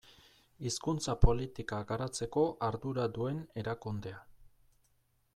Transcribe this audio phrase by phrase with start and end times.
[0.67, 4.23] Hizkuntza politika garatzeko ardura duen erakundea.